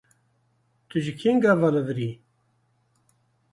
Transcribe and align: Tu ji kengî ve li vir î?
Tu 0.89 0.97
ji 1.05 1.13
kengî 1.21 1.53
ve 1.61 1.69
li 1.75 1.81
vir 1.87 1.99
î? 2.09 2.11